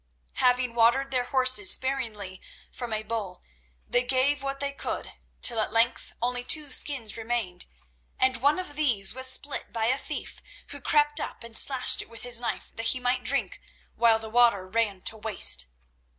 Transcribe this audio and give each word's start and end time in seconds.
Having 0.37 0.73
watered 0.73 1.11
their 1.11 1.25
horses 1.25 1.71
sparingly 1.71 2.41
from 2.71 2.91
a 2.91 3.03
bowl, 3.03 3.43
they 3.87 4.01
gave 4.01 4.41
what 4.41 4.59
they 4.59 4.71
could, 4.73 5.13
till 5.43 5.59
at 5.59 5.71
length 5.71 6.11
only 6.23 6.43
two 6.43 6.71
skins 6.71 7.15
remained, 7.17 7.67
and 8.17 8.37
one 8.37 8.57
of 8.57 8.75
these 8.75 9.13
was 9.13 9.27
spilt 9.27 9.71
by 9.71 9.85
a 9.85 9.99
thief, 9.99 10.41
who 10.69 10.81
crept 10.81 11.19
up 11.21 11.43
and 11.43 11.55
slashed 11.55 12.01
it 12.01 12.09
with 12.09 12.23
his 12.23 12.39
knife 12.41 12.71
that 12.73 12.87
he 12.87 12.99
might 12.99 13.23
drink 13.23 13.61
while 13.95 14.17
the 14.17 14.27
water 14.27 14.65
ran 14.65 15.01
to 15.01 15.15
waste. 15.15 15.67